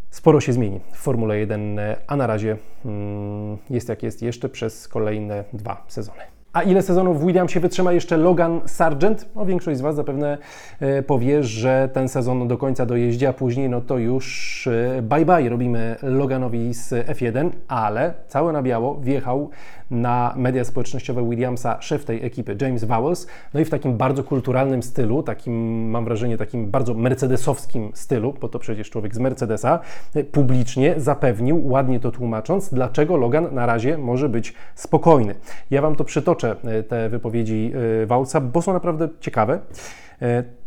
Sporo 0.09 0.41
się 0.41 0.53
zmieni 0.53 0.79
w 0.91 0.97
Formule 0.97 1.39
1, 1.39 1.79
a 2.07 2.15
na 2.15 2.27
razie 2.27 2.57
mm, 2.85 3.57
jest 3.69 3.89
jak 3.89 4.03
jest 4.03 4.21
jeszcze 4.21 4.49
przez 4.49 4.87
kolejne 4.87 5.43
dwa 5.53 5.85
sezony. 5.87 6.40
A 6.53 6.63
ile 6.63 6.81
sezonów 6.81 7.21
w 7.21 7.25
Williamsie 7.25 7.59
wytrzyma 7.59 7.93
jeszcze 7.93 8.17
Logan 8.17 8.61
Sargent? 8.65 9.29
No, 9.35 9.45
większość 9.45 9.77
z 9.77 9.81
Was 9.81 9.95
zapewne 9.95 10.37
e, 10.79 11.03
powie, 11.03 11.43
że 11.43 11.89
ten 11.93 12.09
sezon 12.09 12.47
do 12.47 12.57
końca 12.57 12.85
dojeździ, 12.85 13.25
a 13.25 13.33
później 13.33 13.69
no 13.69 13.81
to 13.81 13.97
już 13.97 14.69
bye 15.01 15.25
bye 15.25 15.49
robimy 15.49 15.95
Loganowi 16.03 16.73
z 16.73 16.89
F1, 17.07 17.49
ale 17.67 18.13
całe 18.27 18.53
na 18.53 18.61
biało 18.61 18.95
wjechał 18.95 19.49
na 19.91 20.33
media 20.37 20.63
społecznościowe 20.63 21.29
Williamsa 21.29 21.81
szef 21.81 22.05
tej 22.05 22.25
ekipy, 22.25 22.57
James 22.61 22.83
Vowles, 22.83 23.27
no 23.53 23.59
i 23.59 23.65
w 23.65 23.69
takim 23.69 23.97
bardzo 23.97 24.23
kulturalnym 24.23 24.83
stylu, 24.83 25.23
takim 25.23 25.89
mam 25.89 26.05
wrażenie, 26.05 26.37
takim 26.37 26.71
bardzo 26.71 26.93
mercedesowskim 26.93 27.91
stylu, 27.93 28.33
bo 28.41 28.49
to 28.49 28.59
przecież 28.59 28.89
człowiek 28.89 29.15
z 29.15 29.19
Mercedesa, 29.19 29.79
e, 30.15 30.23
publicznie 30.23 30.93
zapewnił, 30.97 31.67
ładnie 31.67 31.99
to 31.99 32.11
tłumacząc, 32.11 32.73
dlaczego 32.73 33.17
Logan 33.17 33.47
na 33.55 33.65
razie 33.65 33.97
może 33.97 34.29
być 34.29 34.53
spokojny. 34.75 35.35
Ja 35.71 35.81
Wam 35.81 35.95
to 35.95 36.03
przytoczę, 36.03 36.55
e, 36.63 36.83
te 36.83 37.09
wypowiedzi 37.09 37.71
e, 38.01 38.05
Vowlesa, 38.05 38.41
bo 38.41 38.61
są 38.61 38.73
naprawdę 38.73 39.09
ciekawe. 39.19 39.59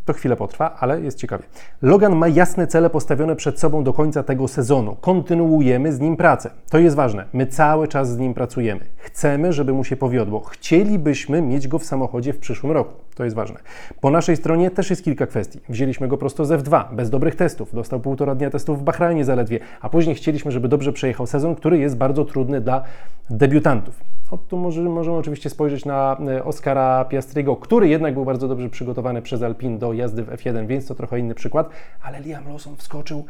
To 0.05 0.13
chwilę 0.13 0.35
potrwa, 0.35 0.75
ale 0.79 1.01
jest 1.01 1.17
ciekawie. 1.17 1.43
Logan 1.81 2.15
ma 2.15 2.27
jasne 2.27 2.67
cele 2.67 2.89
postawione 2.89 3.35
przed 3.35 3.59
sobą 3.59 3.83
do 3.83 3.93
końca 3.93 4.23
tego 4.23 4.47
sezonu. 4.47 4.95
Kontynuujemy 5.01 5.93
z 5.93 5.99
nim 5.99 6.17
pracę. 6.17 6.49
To 6.69 6.77
jest 6.77 6.95
ważne. 6.95 7.25
My 7.33 7.47
cały 7.47 7.87
czas 7.87 8.09
z 8.09 8.17
nim 8.17 8.33
pracujemy. 8.33 8.81
Chcemy, 8.97 9.53
żeby 9.53 9.73
mu 9.73 9.83
się 9.83 9.95
powiodło. 9.95 10.39
Chcielibyśmy 10.39 11.41
mieć 11.41 11.67
go 11.67 11.79
w 11.79 11.85
samochodzie 11.85 12.33
w 12.33 12.39
przyszłym 12.39 12.71
roku. 12.71 13.04
To 13.15 13.23
jest 13.23 13.35
ważne. 13.35 13.59
Po 14.01 14.11
naszej 14.11 14.37
stronie 14.37 14.71
też 14.71 14.89
jest 14.89 15.03
kilka 15.03 15.27
kwestii. 15.27 15.59
Wzięliśmy 15.69 16.07
go 16.07 16.17
prosto 16.17 16.45
z 16.45 16.49
F2, 16.49 16.95
bez 16.95 17.09
dobrych 17.09 17.35
testów. 17.35 17.75
Dostał 17.75 17.99
półtora 17.99 18.35
dnia 18.35 18.49
testów 18.49 18.79
w 18.79 18.83
Bahrajnie 18.83 19.25
zaledwie, 19.25 19.59
a 19.81 19.89
później 19.89 20.15
chcieliśmy, 20.15 20.51
żeby 20.51 20.67
dobrze 20.67 20.93
przejechał 20.93 21.27
sezon, 21.27 21.55
który 21.55 21.77
jest 21.77 21.97
bardzo 21.97 22.25
trudny 22.25 22.61
dla 22.61 22.83
debiutantów. 23.29 23.99
No, 24.31 24.37
tu 24.37 24.57
może, 24.57 24.81
możemy 24.81 25.17
oczywiście 25.17 25.49
spojrzeć 25.49 25.85
na 25.85 26.17
e, 26.27 26.43
Oscara 26.43 27.05
Piastriego, 27.05 27.55
który 27.55 27.87
jednak 27.87 28.13
był 28.13 28.25
bardzo 28.25 28.47
dobrze 28.47 28.69
przygotowany 28.69 29.21
przez 29.21 29.41
Alpin 29.41 29.77
do 29.77 29.93
jazdy 29.93 30.23
w 30.23 30.29
F1, 30.29 30.67
więc 30.67 30.87
to 30.87 30.95
trochę 30.95 31.19
inny 31.19 31.35
przykład, 31.35 31.69
ale 32.01 32.19
Liam 32.19 32.47
Lawson 32.47 32.75
wskoczył 32.75 33.25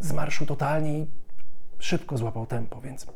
z 0.00 0.12
marszu 0.12 0.46
totalnie 0.46 0.98
i 0.98 1.06
szybko 1.78 2.18
złapał 2.18 2.46
tempo, 2.46 2.80
więc 2.80 3.06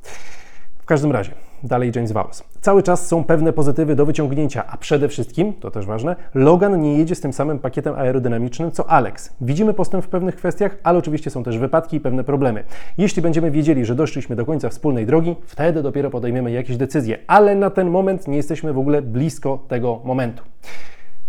każdym 0.93 1.13
razie, 1.13 1.33
dalej 1.63 1.93
James 1.95 2.13
Vowles. 2.13 2.45
Cały 2.61 2.83
czas 2.83 3.07
są 3.07 3.25
pewne 3.25 3.53
pozytywy 3.53 3.97
do 3.97 4.07
wyciągnięcia, 4.07 4.67
a 4.67 4.77
przede 4.77 5.09
wszystkim, 5.09 5.53
to 5.53 5.71
też 5.71 5.87
ważne, 5.87 6.17
Logan 6.35 6.81
nie 6.81 6.99
jedzie 6.99 7.15
z 7.15 7.21
tym 7.21 7.33
samym 7.33 7.59
pakietem 7.59 7.95
aerodynamicznym 7.95 8.73
co 8.73 8.91
Alex. 8.91 9.33
Widzimy 9.41 9.75
postęp 9.75 10.05
w 10.05 10.09
pewnych 10.09 10.37
kwestiach, 10.37 10.77
ale 10.83 10.99
oczywiście 10.99 11.31
są 11.31 11.43
też 11.43 11.59
wypadki 11.59 11.97
i 11.97 12.01
pewne 12.01 12.25
problemy. 12.25 12.65
Jeśli 12.99 13.23
będziemy 13.23 13.51
wiedzieli, 13.51 13.85
że 13.85 13.95
doszliśmy 13.95 14.37
do 14.37 14.47
końca 14.47 14.69
wspólnej 14.69 15.07
drogi, 15.07 15.37
wtedy 15.47 15.83
dopiero 15.83 16.11
podejmiemy 16.11 16.51
jakieś 16.51 16.77
decyzje, 16.77 17.19
ale 17.27 17.55
na 17.55 17.71
ten 17.71 17.91
moment 17.91 18.29
nie 18.29 18.37
jesteśmy 18.37 18.73
w 18.73 18.79
ogóle 18.79 19.03
blisko 19.03 19.65
tego 19.69 20.01
momentu. 20.05 20.43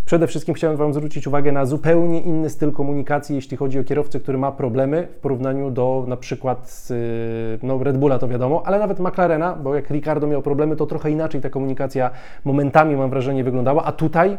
Przede 0.04 0.26
wszystkim 0.26 0.54
chciałem 0.54 0.76
Wam 0.76 0.92
zwrócić 0.92 1.26
uwagę 1.26 1.52
na 1.52 1.66
zupełnie 1.66 2.20
inny 2.20 2.50
styl 2.50 2.72
komunikacji, 2.72 3.36
jeśli 3.36 3.56
chodzi 3.56 3.78
o 3.78 3.84
kierowcę, 3.84 4.20
który 4.20 4.38
ma 4.38 4.52
problemy 4.52 5.08
w 5.16 5.20
porównaniu 5.20 5.70
do 5.70 6.04
na 6.08 6.16
przykład 6.16 6.88
no, 7.62 7.84
Red 7.84 7.98
Bulla, 7.98 8.18
to 8.18 8.28
wiadomo, 8.28 8.62
ale 8.66 8.78
nawet 8.78 9.00
McLarena, 9.00 9.56
bo 9.56 9.74
jak 9.74 9.90
Ricardo 9.90 10.26
miał 10.26 10.42
problemy, 10.42 10.76
to 10.76 10.86
trochę 10.86 11.10
inaczej 11.10 11.40
ta 11.40 11.50
komunikacja 11.50 12.10
momentami, 12.44 12.96
mam 12.96 13.10
wrażenie, 13.10 13.44
wyglądała, 13.44 13.84
a 13.84 13.92
tutaj 13.92 14.38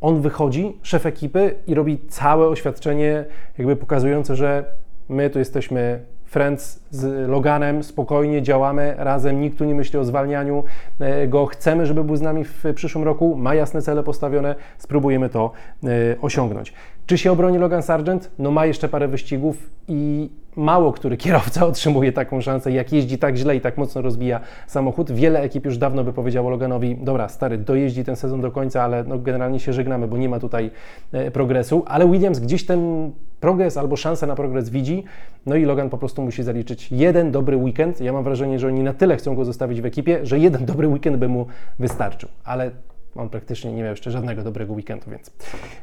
on 0.00 0.20
wychodzi, 0.20 0.78
szef 0.82 1.06
ekipy 1.06 1.54
i 1.66 1.74
robi 1.74 1.98
całe 2.08 2.46
oświadczenie, 2.46 3.24
jakby 3.58 3.76
pokazujące, 3.76 4.36
że 4.36 4.64
my 5.08 5.30
tu 5.30 5.38
jesteśmy 5.38 6.04
Friends 6.28 6.80
z 6.90 7.28
Loganem, 7.28 7.82
spokojnie 7.82 8.42
działamy 8.42 8.94
razem, 8.98 9.40
nikt 9.40 9.58
tu 9.58 9.64
nie 9.64 9.74
myśli 9.74 9.98
o 9.98 10.04
zwalnianiu 10.04 10.64
e, 11.00 11.28
go, 11.28 11.46
chcemy, 11.46 11.86
żeby 11.86 12.04
był 12.04 12.16
z 12.16 12.20
nami 12.20 12.44
w 12.44 12.64
przyszłym 12.74 13.04
roku, 13.04 13.36
ma 13.36 13.54
jasne 13.54 13.82
cele 13.82 14.02
postawione, 14.02 14.54
spróbujemy 14.78 15.28
to 15.28 15.50
e, 15.84 15.88
osiągnąć. 16.20 16.72
Czy 17.06 17.18
się 17.18 17.32
obroni 17.32 17.58
Logan 17.58 17.82
Sargent? 17.82 18.30
No 18.38 18.50
ma 18.50 18.66
jeszcze 18.66 18.88
parę 18.88 19.08
wyścigów 19.08 19.70
i 19.88 20.30
mało 20.56 20.92
który 20.92 21.16
kierowca 21.16 21.66
otrzymuje 21.70 22.12
taką 22.12 22.40
szansę, 22.40 22.72
jak 22.72 22.92
jeździ 22.92 23.18
tak 23.18 23.36
źle 23.36 23.56
i 23.56 23.60
tak 23.60 23.78
mocno 23.78 24.02
rozbija 24.02 24.40
samochód. 24.66 25.12
Wiele 25.12 25.40
ekip 25.40 25.64
już 25.64 25.78
dawno 25.78 26.04
by 26.04 26.12
powiedziało 26.12 26.50
Loganowi, 26.50 26.96
dobra, 26.96 27.28
stary, 27.28 27.58
dojeździ 27.58 28.04
ten 28.04 28.16
sezon 28.16 28.40
do 28.40 28.50
końca, 28.50 28.82
ale 28.82 29.04
no 29.04 29.18
generalnie 29.18 29.60
się 29.60 29.72
żegnamy, 29.72 30.08
bo 30.08 30.16
nie 30.16 30.28
ma 30.28 30.40
tutaj 30.40 30.70
e, 31.12 31.30
progresu, 31.30 31.84
ale 31.86 32.10
Williams 32.10 32.38
gdzieś 32.38 32.66
ten 32.66 33.12
progres 33.40 33.76
albo 33.76 33.96
szansę 33.96 34.26
na 34.26 34.34
progres 34.34 34.70
widzi, 34.70 35.04
no 35.46 35.56
i 35.56 35.64
Logan 35.64 35.90
po 35.90 35.98
prostu 35.98 36.22
musi 36.22 36.42
zaliczyć 36.42 36.92
jeden 36.92 37.32
dobry 37.32 37.56
weekend. 37.56 38.00
Ja 38.00 38.12
mam 38.12 38.24
wrażenie, 38.24 38.58
że 38.58 38.66
oni 38.66 38.82
na 38.82 38.92
tyle 38.92 39.16
chcą 39.16 39.34
go 39.34 39.44
zostawić 39.44 39.80
w 39.80 39.86
ekipie, 39.86 40.26
że 40.26 40.38
jeden 40.38 40.64
dobry 40.66 40.88
weekend 40.88 41.16
by 41.16 41.28
mu 41.28 41.46
wystarczył, 41.78 42.28
ale 42.44 42.70
on 43.16 43.28
praktycznie 43.28 43.72
nie 43.72 43.82
miał 43.82 43.90
jeszcze 43.90 44.10
żadnego 44.10 44.42
dobrego 44.42 44.72
weekendu, 44.72 45.10
więc 45.10 45.30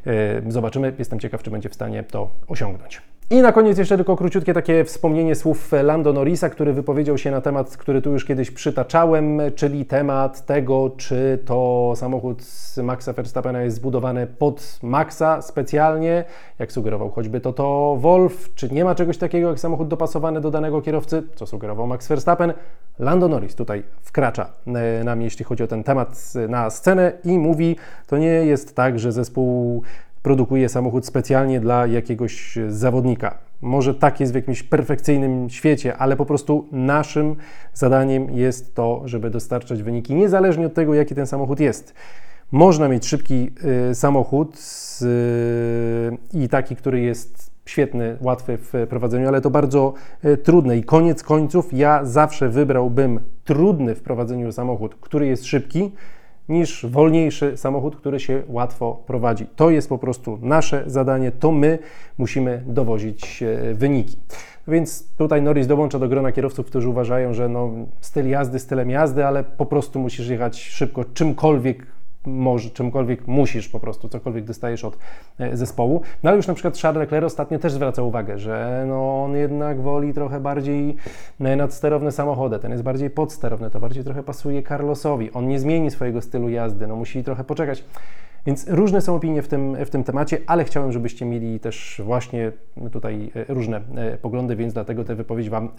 yy, 0.06 0.52
zobaczymy. 0.52 0.94
Jestem 1.00 1.20
ciekaw, 1.20 1.44
czy 1.44 1.52
będzie 1.52 1.70
w 1.70 1.76
stanie 1.76 2.04
to 2.04 2.30
osiągnąć. 2.48 3.02
I 3.30 3.42
na 3.42 3.52
koniec 3.52 3.78
jeszcze 3.78 3.96
tylko 3.96 4.16
króciutkie 4.16 4.54
takie 4.54 4.84
wspomnienie 4.84 5.36
słów 5.36 5.72
Lando 5.84 6.14
Norrisa, 6.14 6.50
który 6.50 6.74
wypowiedział 6.74 7.18
się 7.18 7.32
na 7.32 7.42
temat, 7.42 7.78
który 7.78 8.02
tu 8.02 8.12
już 8.12 8.26
kiedyś 8.26 8.52
przytaczałem, 8.52 9.42
czyli 9.56 9.86
temat 9.86 10.46
tego, 10.46 10.92
czy 10.98 11.40
to 11.46 11.94
samochód 11.96 12.44
z 12.44 12.78
Maxa 12.78 13.14
Verstappena 13.14 13.62
jest 13.62 13.76
zbudowany 13.76 14.28
pod 14.28 14.80
Maxa 14.84 15.42
specjalnie, 15.42 16.24
jak 16.60 16.72
sugerował 16.72 17.10
choćby 17.10 17.42
to 17.42 17.54
to 17.54 17.98
Wolf, 18.00 18.54
czy 18.56 18.70
nie 18.70 18.86
ma 18.86 18.96
czegoś 18.96 19.18
takiego 19.18 19.50
jak 19.50 19.60
samochód 19.60 19.88
dopasowany 19.88 20.42
do 20.42 20.52
danego 20.52 20.82
kierowcy, 20.82 21.24
co 21.36 21.46
sugerował 21.46 21.88
Max 21.88 22.08
Verstappen. 22.08 22.54
Lando 23.00 23.28
Norris 23.28 23.56
tutaj 23.56 23.84
wkracza 24.02 24.50
e, 24.68 25.04
nam, 25.04 25.22
jeśli 25.22 25.46
chodzi 25.46 25.64
o 25.64 25.68
ten 25.68 25.84
temat, 25.84 26.34
na 26.50 26.70
scenę 26.70 27.12
i 27.24 27.40
mówi, 27.40 27.76
to 28.08 28.18
nie 28.18 28.28
jest 28.28 28.76
tak, 28.76 29.00
że 29.00 29.12
zespół 29.12 29.84
produkuje 30.26 30.70
samochód 30.70 31.06
specjalnie 31.06 31.60
dla 31.60 31.88
jakiegoś 31.88 32.60
zawodnika. 32.68 33.38
Może 33.62 33.96
tak 33.96 34.20
jest 34.20 34.32
w 34.32 34.36
jakimś 34.36 34.64
perfekcyjnym 34.64 35.50
świecie, 35.50 35.98
ale 35.98 36.16
po 36.16 36.26
prostu 36.26 36.68
naszym 36.72 37.36
zadaniem 37.74 38.30
jest 38.32 38.76
to, 38.76 39.02
żeby 39.06 39.30
dostarczać 39.30 39.84
wyniki 39.84 40.16
niezależnie 40.16 40.66
od 40.66 40.74
tego, 40.74 40.94
jaki 40.94 41.16
ten 41.16 41.28
samochód 41.28 41.60
jest. 41.60 41.94
Można 42.52 42.88
mieć 42.88 43.08
szybki 43.08 43.52
y, 43.92 43.96
samochód 43.96 44.58
y, 45.02 46.18
i 46.34 46.50
taki, 46.50 46.76
który 46.76 47.02
jest 47.02 47.52
świetny, 47.66 48.18
łatwy 48.22 48.58
w 48.58 48.88
prowadzeniu, 48.90 49.28
ale 49.28 49.42
to 49.42 49.50
bardzo 49.50 49.94
y, 50.26 50.38
trudne 50.38 50.78
i 50.78 50.84
koniec 50.84 51.24
końców 51.24 51.74
ja 51.74 52.06
zawsze 52.06 52.50
wybrałbym 52.50 53.20
trudny 53.44 53.96
w 53.96 54.02
prowadzeniu 54.02 54.52
samochód, 54.52 54.96
który 54.96 55.28
jest 55.28 55.46
szybki, 55.46 55.92
niż 56.50 56.86
wolniejszy 56.86 57.58
samochód, 57.58 57.96
który 57.96 58.20
się 58.20 58.44
łatwo 58.48 59.04
prowadzi. 59.08 59.46
To 59.56 59.70
jest 59.70 59.90
po 59.90 59.98
prostu 59.98 60.40
nasze 60.42 60.84
zadanie, 60.88 61.32
to 61.32 61.52
my 61.52 61.80
musimy 62.18 62.64
dowozić 62.68 63.44
e, 63.44 63.74
wyniki. 63.74 64.18
Więc 64.68 65.16
tutaj 65.18 65.42
Norris 65.42 65.68
dołącza 65.68 66.00
do 66.00 66.08
grona 66.08 66.32
kierowców, 66.32 66.66
którzy 66.66 66.90
uważają, 66.90 67.34
że 67.34 67.50
no, 67.50 67.72
styl 68.02 68.30
jazdy 68.30 68.60
stylem 68.60 68.90
jazdy, 68.90 69.26
ale 69.26 69.44
po 69.44 69.66
prostu 69.66 70.00
musisz 70.00 70.30
jechać 70.30 70.62
szybko, 70.62 71.06
czymkolwiek 71.06 71.88
może, 72.26 72.70
czymkolwiek 72.70 73.28
musisz 73.28 73.70
po 73.70 73.80
prostu, 73.80 74.10
cokolwiek 74.10 74.46
dostajesz 74.46 74.86
od 74.86 74.98
e, 75.40 75.58
zespołu. 75.58 76.02
No 76.24 76.30
ale 76.30 76.38
już 76.38 76.48
na 76.48 76.54
przykład 76.54 76.78
Charles 76.78 77.00
Leclerc 77.00 77.26
ostatnio 77.26 77.60
też 77.60 77.72
zwraca 77.72 78.04
uwagę, 78.04 78.40
że 78.40 78.86
no, 78.88 79.24
on 79.24 79.36
jednak 79.36 79.82
woli 79.82 80.14
trochę 80.14 80.40
bardziej 80.40 80.96
e, 81.40 81.56
nadsterowne 81.56 82.12
samochody, 82.12 82.60
ten 82.60 82.72
jest 82.72 82.84
bardziej 82.84 83.10
podsterowny, 83.10 83.72
to 83.72 83.80
bardziej 83.80 84.04
trochę 84.04 84.24
pasuje 84.24 84.64
Carlosowi. 84.64 85.32
On 85.32 85.48
nie 85.48 85.60
zmieni 85.60 85.92
swojego 85.92 86.22
stylu 86.22 86.50
jazdy, 86.50 86.88
no 86.88 86.96
musi 86.96 87.24
trochę 87.24 87.44
poczekać. 87.44 87.84
Więc 88.46 88.68
różne 88.70 89.02
są 89.02 89.16
opinie 89.16 89.42
w 89.42 89.48
tym, 89.48 89.86
w 89.86 89.90
tym 89.90 90.04
temacie, 90.04 90.38
ale 90.48 90.64
chciałem, 90.64 90.92
żebyście 90.92 91.26
mieli 91.26 91.60
też 91.60 92.02
właśnie 92.06 92.52
tutaj 92.92 93.32
e, 93.36 93.54
różne 93.54 93.82
poglądy, 94.22 94.56
więc 94.56 94.74
dlatego 94.74 95.04
te 95.04 95.16
wypowiedzi 95.16 95.50
Wam 95.50 95.70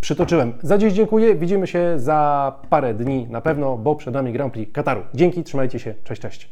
przytoczyłem. 0.00 0.52
Za 0.62 0.78
dziś 0.78 0.92
dziękuję, 0.92 1.34
widzimy 1.34 1.66
się 1.66 1.98
za 1.98 2.52
parę 2.70 2.94
dni 2.94 3.26
na 3.30 3.40
pewno, 3.40 3.76
bo 3.76 3.94
przed 3.94 4.14
nami 4.14 4.32
Grand 4.32 4.52
Prix 4.52 4.72
Kataru. 4.72 5.02
Dzięki, 5.14 5.44
trzymajcie 5.44 5.78
się, 5.78 5.94
cześć, 6.04 6.22
cześć. 6.22 6.50